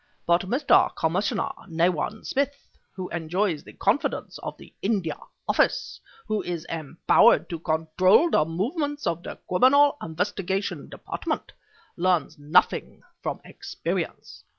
[0.25, 0.89] But Mr.
[0.95, 2.55] Commissioner Nayland Smith,
[2.95, 5.15] who enjoys the confidence of the India
[5.47, 11.51] Office, and who is empowered to control the movements of the Criminal Investigation Department,
[11.97, 14.43] learns nothing from experience.